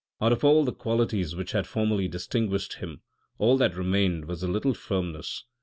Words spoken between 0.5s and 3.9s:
the qualities which had formerly distinguished him, all that